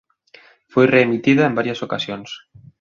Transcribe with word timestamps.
Foi 0.73 0.85
reemitida 0.95 1.43
en 1.45 1.57
varias 1.59 1.79
ocasións. 1.87 2.29